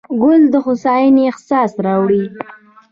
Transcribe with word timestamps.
ګل 0.21 0.41
د 0.53 0.55
هوساینې 0.65 1.23
احساس 1.31 1.71
راوړي. 1.85 2.23